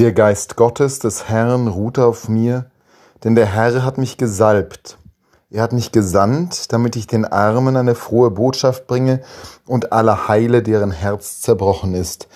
Der 0.00 0.12
Geist 0.12 0.56
Gottes 0.56 0.98
des 0.98 1.28
Herrn 1.28 1.68
ruht 1.68 1.98
auf 1.98 2.26
mir, 2.26 2.70
denn 3.22 3.34
der 3.34 3.44
Herr 3.44 3.84
hat 3.84 3.98
mich 3.98 4.16
gesalbt. 4.16 4.96
Er 5.50 5.62
hat 5.62 5.74
mich 5.74 5.92
gesandt, 5.92 6.72
damit 6.72 6.96
ich 6.96 7.06
den 7.06 7.26
Armen 7.26 7.76
eine 7.76 7.94
frohe 7.94 8.30
Botschaft 8.30 8.86
bringe 8.86 9.20
und 9.66 9.92
alle 9.92 10.26
heile, 10.26 10.62
deren 10.62 10.90
Herz 10.90 11.42
zerbrochen 11.42 11.94
ist, 11.94 12.28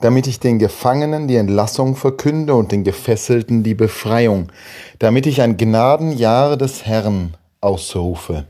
damit 0.00 0.28
ich 0.28 0.38
den 0.38 0.60
Gefangenen 0.60 1.26
die 1.26 1.34
Entlassung 1.34 1.96
verkünde 1.96 2.54
und 2.54 2.70
den 2.70 2.84
Gefesselten 2.84 3.64
die 3.64 3.74
Befreiung, 3.74 4.52
damit 5.00 5.26
ich 5.26 5.42
ein 5.42 5.56
Gnadenjahr 5.56 6.56
des 6.56 6.86
Herrn 6.86 7.36
ausrufe. 7.60 8.44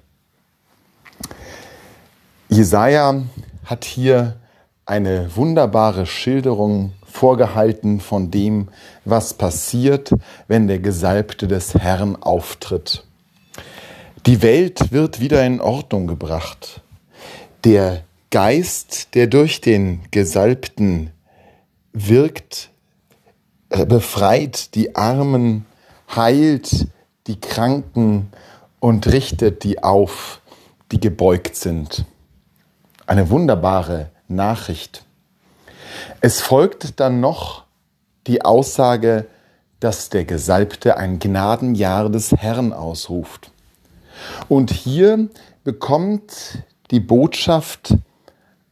Jesaja 2.50 3.22
hat 3.64 3.86
hier 3.86 4.36
eine 4.84 5.34
wunderbare 5.36 6.04
Schilderung 6.04 6.92
vorgehalten 7.18 8.00
von 8.00 8.30
dem, 8.30 8.68
was 9.04 9.34
passiert, 9.34 10.12
wenn 10.46 10.68
der 10.68 10.78
Gesalbte 10.78 11.48
des 11.48 11.74
Herrn 11.74 12.14
auftritt. 12.14 13.02
Die 14.26 14.40
Welt 14.42 14.92
wird 14.92 15.18
wieder 15.18 15.44
in 15.44 15.60
Ordnung 15.60 16.06
gebracht. 16.06 16.80
Der 17.64 18.04
Geist, 18.30 19.14
der 19.14 19.26
durch 19.26 19.60
den 19.60 20.02
Gesalbten 20.12 21.10
wirkt, 21.92 22.70
äh, 23.70 23.84
befreit 23.84 24.76
die 24.76 24.94
Armen, 24.94 25.66
heilt 26.14 26.86
die 27.26 27.40
Kranken 27.40 28.30
und 28.78 29.08
richtet 29.08 29.64
die 29.64 29.82
auf, 29.82 30.40
die 30.92 31.00
gebeugt 31.00 31.56
sind. 31.56 32.04
Eine 33.06 33.28
wunderbare 33.30 34.10
Nachricht. 34.28 35.04
Es 36.20 36.40
folgt 36.40 37.00
dann 37.00 37.20
noch 37.20 37.64
die 38.26 38.44
Aussage, 38.44 39.26
dass 39.80 40.08
der 40.08 40.24
Gesalbte 40.24 40.96
ein 40.96 41.18
Gnadenjahr 41.18 42.08
des 42.08 42.32
Herrn 42.32 42.72
ausruft. 42.72 43.52
Und 44.48 44.70
hier 44.70 45.28
bekommt 45.64 46.64
die 46.90 47.00
Botschaft 47.00 47.94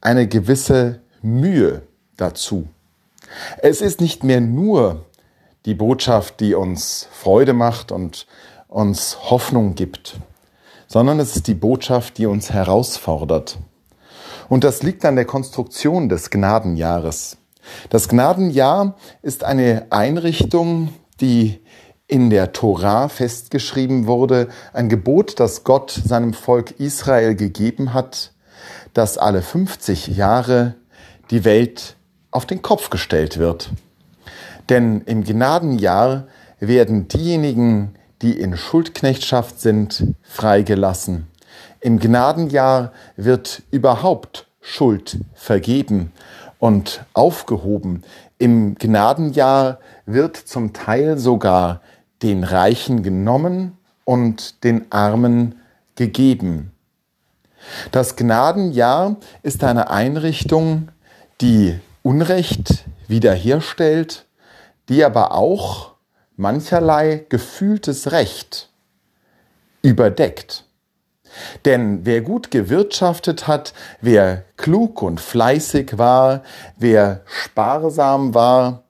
eine 0.01 0.27
gewisse 0.27 1.01
Mühe 1.21 1.83
dazu. 2.17 2.67
Es 3.59 3.81
ist 3.81 4.01
nicht 4.01 4.23
mehr 4.23 4.41
nur 4.41 5.05
die 5.65 5.73
Botschaft, 5.73 6.39
die 6.39 6.55
uns 6.55 7.07
Freude 7.11 7.53
macht 7.53 7.91
und 7.91 8.25
uns 8.67 9.29
Hoffnung 9.29 9.75
gibt, 9.75 10.17
sondern 10.87 11.19
es 11.19 11.35
ist 11.35 11.47
die 11.47 11.53
Botschaft, 11.53 12.17
die 12.17 12.25
uns 12.25 12.51
herausfordert. 12.51 13.57
Und 14.49 14.63
das 14.63 14.83
liegt 14.83 15.03
an 15.05 15.15
der 15.15 15.25
Konstruktion 15.25 16.09
des 16.09 16.29
Gnadenjahres. 16.29 17.37
Das 17.89 18.07
Gnadenjahr 18.07 18.95
ist 19.21 19.43
eine 19.43 19.87
Einrichtung, 19.89 20.93
die 21.19 21.59
in 22.07 22.29
der 22.29 22.53
Tora 22.53 23.09
festgeschrieben 23.09 24.07
wurde, 24.07 24.47
ein 24.71 24.87
Gebot, 24.87 25.39
das 25.39 25.65
Gott 25.65 25.91
seinem 25.91 26.33
Volk 26.33 26.79
Israel 26.79 27.35
gegeben 27.35 27.93
hat, 27.93 28.31
dass 28.93 29.17
alle 29.17 29.41
50 29.41 30.07
Jahre 30.07 30.75
die 31.29 31.43
Welt 31.43 31.97
auf 32.31 32.45
den 32.45 32.61
Kopf 32.61 32.89
gestellt 32.89 33.37
wird. 33.37 33.71
Denn 34.69 35.01
im 35.01 35.23
Gnadenjahr 35.23 36.27
werden 36.59 37.07
diejenigen, 37.07 37.95
die 38.21 38.39
in 38.39 38.57
Schuldknechtschaft 38.57 39.59
sind, 39.59 40.15
freigelassen. 40.23 41.27
Im 41.87 41.99
Gnadenjahr 41.99 42.91
wird 43.15 43.63
überhaupt 43.71 44.45
Schuld 44.59 45.19
vergeben 45.33 46.11
und 46.59 47.05
aufgehoben. 47.13 48.03
Im 48.37 48.75
Gnadenjahr 48.75 49.79
wird 50.05 50.35
zum 50.35 50.73
Teil 50.73 51.17
sogar 51.17 51.79
den 52.21 52.43
Reichen 52.43 53.03
genommen 53.03 53.77
und 54.03 54.65
den 54.65 54.91
Armen 54.91 55.61
gegeben. 55.95 56.73
Das 57.93 58.17
Gnadenjahr 58.17 59.15
ist 59.41 59.63
eine 59.63 59.89
Einrichtung, 59.89 60.89
die 61.39 61.79
Unrecht 62.03 62.83
wiederherstellt, 63.07 64.25
die 64.89 65.05
aber 65.05 65.31
auch 65.31 65.93
mancherlei 66.35 67.25
gefühltes 67.29 68.11
Recht 68.11 68.67
überdeckt. 69.81 70.66
Denn 71.67 72.05
wer 72.05 72.21
gut 72.21 72.49
gewirtschaftet 72.49 73.45
hat, 73.45 73.73
wer 73.99 74.45
klug 74.55 75.01
und 75.01 75.19
fleißig 75.19 75.97
war, 75.97 76.43
wer 76.77 77.23
sparsam 77.25 78.33
war, 78.33 78.83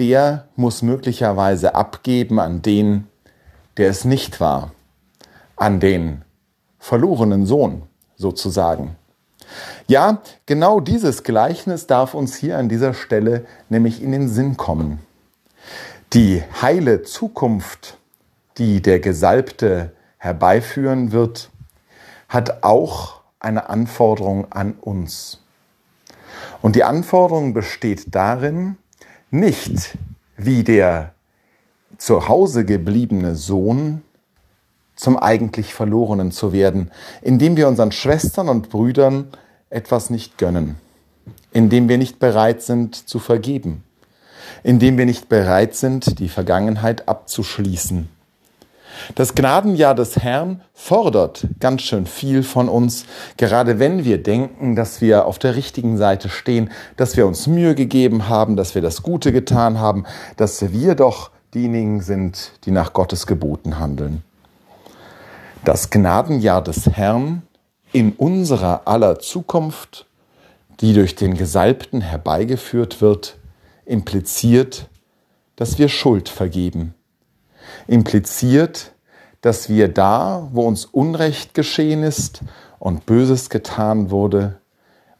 der 0.00 0.48
muss 0.56 0.82
möglicherweise 0.82 1.76
abgeben 1.76 2.40
an 2.40 2.60
den, 2.60 3.06
der 3.76 3.88
es 3.88 4.04
nicht 4.04 4.40
war, 4.40 4.72
an 5.54 5.78
den 5.78 6.22
verlorenen 6.80 7.46
Sohn 7.46 7.82
sozusagen. 8.16 8.96
Ja, 9.86 10.20
genau 10.44 10.80
dieses 10.80 11.22
Gleichnis 11.22 11.86
darf 11.86 12.14
uns 12.14 12.34
hier 12.34 12.58
an 12.58 12.68
dieser 12.68 12.94
Stelle 12.94 13.46
nämlich 13.68 14.02
in 14.02 14.10
den 14.10 14.28
Sinn 14.28 14.56
kommen. 14.56 14.98
Die 16.12 16.42
heile 16.60 17.04
Zukunft, 17.04 17.96
die 18.56 18.82
der 18.82 18.98
Gesalbte 18.98 19.92
herbeiführen 20.16 21.12
wird, 21.12 21.50
hat 22.28 22.62
auch 22.62 23.20
eine 23.40 23.70
Anforderung 23.70 24.52
an 24.52 24.74
uns. 24.74 25.40
Und 26.60 26.76
die 26.76 26.84
Anforderung 26.84 27.54
besteht 27.54 28.14
darin, 28.14 28.76
nicht 29.30 29.96
wie 30.36 30.62
der 30.62 31.14
zu 31.96 32.28
Hause 32.28 32.64
gebliebene 32.64 33.34
Sohn 33.34 34.02
zum 34.94 35.16
eigentlich 35.16 35.74
Verlorenen 35.74 36.32
zu 36.32 36.52
werden, 36.52 36.90
indem 37.22 37.56
wir 37.56 37.68
unseren 37.68 37.92
Schwestern 37.92 38.48
und 38.48 38.68
Brüdern 38.68 39.28
etwas 39.70 40.10
nicht 40.10 40.38
gönnen, 40.38 40.76
indem 41.52 41.88
wir 41.88 41.98
nicht 41.98 42.18
bereit 42.18 42.62
sind 42.62 43.08
zu 43.08 43.18
vergeben, 43.18 43.84
indem 44.62 44.98
wir 44.98 45.06
nicht 45.06 45.28
bereit 45.28 45.74
sind, 45.74 46.18
die 46.18 46.28
Vergangenheit 46.28 47.08
abzuschließen 47.08 48.08
das 49.14 49.34
Gnadenjahr 49.34 49.94
des 49.94 50.16
Herrn 50.16 50.62
fordert 50.74 51.46
ganz 51.60 51.82
schön 51.82 52.06
viel 52.06 52.42
von 52.42 52.68
uns, 52.68 53.04
gerade 53.36 53.78
wenn 53.78 54.04
wir 54.04 54.22
denken, 54.22 54.76
dass 54.76 55.00
wir 55.00 55.26
auf 55.26 55.38
der 55.38 55.56
richtigen 55.56 55.96
Seite 55.96 56.28
stehen, 56.28 56.70
dass 56.96 57.16
wir 57.16 57.26
uns 57.26 57.46
Mühe 57.46 57.74
gegeben 57.74 58.28
haben, 58.28 58.56
dass 58.56 58.74
wir 58.74 58.82
das 58.82 59.02
Gute 59.02 59.32
getan 59.32 59.78
haben, 59.78 60.04
dass 60.36 60.72
wir 60.72 60.94
doch 60.94 61.30
diejenigen 61.54 62.00
sind, 62.02 62.52
die 62.64 62.70
nach 62.70 62.92
Gottes 62.92 63.26
Geboten 63.26 63.78
handeln. 63.78 64.22
Das 65.64 65.90
Gnadenjahr 65.90 66.62
des 66.62 66.86
Herrn 66.86 67.42
in 67.92 68.12
unserer 68.12 68.82
aller 68.86 69.18
Zukunft, 69.18 70.06
die 70.80 70.92
durch 70.92 71.16
den 71.16 71.34
Gesalbten 71.34 72.00
herbeigeführt 72.00 73.00
wird, 73.00 73.36
impliziert, 73.84 74.88
dass 75.56 75.78
wir 75.78 75.88
Schuld 75.88 76.28
vergeben 76.28 76.94
impliziert, 77.86 78.92
dass 79.40 79.68
wir 79.68 79.88
da, 79.88 80.48
wo 80.52 80.62
uns 80.66 80.84
Unrecht 80.84 81.54
geschehen 81.54 82.02
ist 82.02 82.42
und 82.78 83.06
Böses 83.06 83.50
getan 83.50 84.10
wurde, 84.10 84.60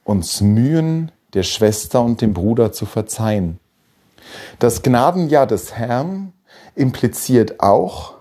uns 0.05 0.41
mühen, 0.41 1.13
der 1.35 1.43
Schwester 1.43 2.03
und 2.03 2.21
dem 2.21 2.35
Bruder 2.35 2.73
zu 2.73 2.87
verzeihen. 2.87 3.61
Das 4.59 4.83
Gnadenjahr 4.83 5.47
des 5.47 5.75
Herrn 5.75 6.33
impliziert 6.75 7.61
auch, 7.61 8.15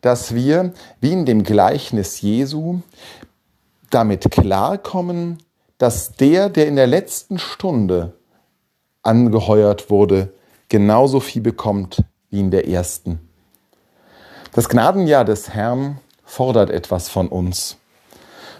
dass 0.00 0.34
wir, 0.34 0.72
wie 1.00 1.12
in 1.12 1.26
dem 1.26 1.42
Gleichnis 1.42 2.20
Jesu, 2.20 2.80
damit 3.90 4.30
klarkommen, 4.30 5.38
dass 5.78 6.12
der, 6.12 6.48
der 6.48 6.68
in 6.68 6.76
der 6.76 6.86
letzten 6.86 7.38
Stunde 7.38 8.14
angeheuert 9.02 9.90
wurde, 9.90 10.32
genauso 10.68 11.20
viel 11.20 11.42
bekommt 11.42 12.04
wie 12.28 12.40
in 12.40 12.50
der 12.50 12.68
ersten. 12.68 13.29
Das 14.52 14.68
Gnadenjahr 14.68 15.24
des 15.24 15.50
Herrn 15.50 15.98
fordert 16.24 16.70
etwas 16.70 17.08
von 17.08 17.28
uns. 17.28 17.76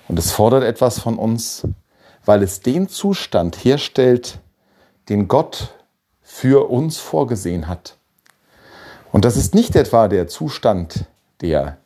Und 0.06 0.20
es 0.20 0.30
fordert 0.30 0.62
etwas 0.62 1.00
von 1.00 1.18
uns, 1.18 1.66
weil 2.24 2.44
es 2.44 2.60
den 2.60 2.88
Zustand 2.88 3.64
herstellt, 3.64 4.38
den 5.08 5.26
Gott 5.26 5.74
für 6.22 6.70
uns 6.70 6.98
vorgesehen 6.98 7.66
hat. 7.66 7.96
Und 9.10 9.24
das 9.24 9.36
ist 9.36 9.52
nicht 9.52 9.74
etwa 9.74 10.06
der 10.06 10.28
Zustand, 10.28 11.06
der 11.40 11.76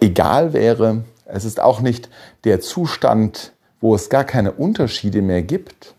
egal 0.00 0.52
wäre. 0.52 1.04
Es 1.24 1.44
ist 1.44 1.60
auch 1.60 1.80
nicht 1.80 2.08
der 2.42 2.60
Zustand, 2.60 3.52
wo 3.80 3.94
es 3.94 4.10
gar 4.10 4.24
keine 4.24 4.50
Unterschiede 4.50 5.22
mehr 5.22 5.42
gibt, 5.42 5.94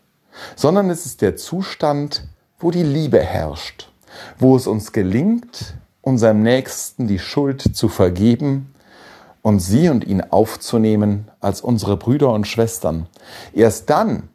sondern 0.58 0.90
es 0.90 1.06
ist 1.06 1.22
der 1.22 1.38
Zustand, 1.38 2.28
wo 2.60 2.72
die 2.72 2.84
Liebe 2.84 3.22
herrscht, 3.22 3.90
wo 4.38 4.58
es 4.58 4.68
uns 4.68 4.92
gelingt, 4.92 5.76
unserem 6.10 6.42
Nächsten 6.42 7.08
die 7.08 7.20
Schuld 7.20 7.62
zu 7.62 7.88
vergeben 7.88 8.74
und 9.44 9.60
sie 9.60 9.90
und 9.90 10.06
ihn 10.06 10.22
aufzunehmen 10.22 11.30
als 11.40 11.62
unsere 11.62 11.98
Brüder 11.98 12.32
und 12.34 12.48
Schwestern. 12.48 13.08
Erst 13.54 13.90
dann 13.90 14.30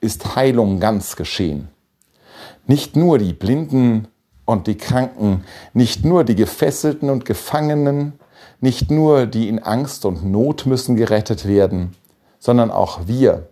ist 0.00 0.36
Heilung 0.36 0.80
ganz 0.80 1.16
geschehen. 1.16 1.68
Nicht 2.66 2.94
nur 2.94 3.18
die 3.18 3.32
Blinden 3.32 4.06
und 4.44 4.66
die 4.66 4.76
Kranken, 4.76 5.44
nicht 5.72 6.04
nur 6.04 6.24
die 6.24 6.36
Gefesselten 6.36 7.08
und 7.08 7.24
Gefangenen, 7.24 8.12
nicht 8.60 8.90
nur 8.90 9.26
die 9.26 9.48
in 9.48 9.58
Angst 9.58 10.04
und 10.04 10.24
Not 10.24 10.66
müssen 10.66 10.94
gerettet 10.96 11.48
werden, 11.48 11.96
sondern 12.38 12.70
auch 12.70 13.06
wir. 13.06 13.48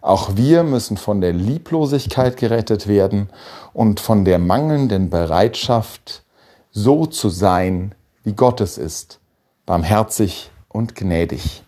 Auch 0.00 0.36
wir 0.36 0.62
müssen 0.62 0.96
von 0.96 1.20
der 1.20 1.32
Lieblosigkeit 1.32 2.36
gerettet 2.36 2.86
werden 2.86 3.28
und 3.72 4.00
von 4.00 4.24
der 4.24 4.38
mangelnden 4.38 5.10
Bereitschaft, 5.10 6.22
so 6.76 7.06
zu 7.06 7.30
sein, 7.30 7.94
wie 8.22 8.34
Gott 8.34 8.60
es 8.60 8.76
ist, 8.76 9.18
barmherzig 9.64 10.50
und 10.68 10.94
gnädig. 10.94 11.62